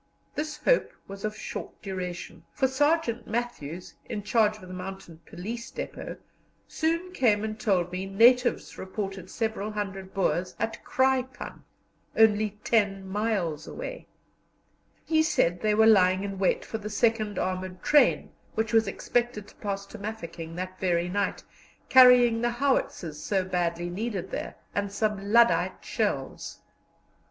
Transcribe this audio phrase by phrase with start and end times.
[0.33, 5.71] This hope was of short duration, for Sergeant Matthews, in charge of the Mounted Police
[5.71, 6.17] depôt,
[6.67, 11.61] soon came and told me natives reported several hundred Boers at Kraipann,
[12.17, 14.07] only ten miles away.
[15.05, 19.47] He said they were lying in wait for the second armoured train, which was expected
[19.49, 21.43] to pass to Mafeking that very night,
[21.89, 26.57] carrying the howitzers so badly needed there, and some lyddite shells.